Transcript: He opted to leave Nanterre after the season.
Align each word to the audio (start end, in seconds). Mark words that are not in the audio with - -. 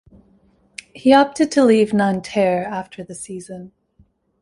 He 0.95 1.13
opted 1.13 1.51
to 1.51 1.63
leave 1.63 1.93
Nanterre 1.93 2.65
after 2.65 3.03
the 3.03 3.13
season. 3.13 3.71